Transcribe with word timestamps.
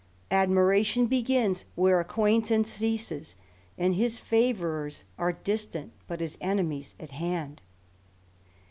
Admiration 0.31 1.05
begins 1.05 1.65
where 1.75 1.99
J 2.01 2.07
acquaintance 2.07 2.71
ceases; 2.71 3.35
and 3.77 3.93
hia 3.93 4.09
favourers 4.09 5.03
are 5.19 5.33
distant, 5.33 5.91
but 6.07 6.21
his 6.21 6.37
J 6.37 6.45
eDemiea 6.47 6.95
at 6.99 7.11
hand. 7.11 7.61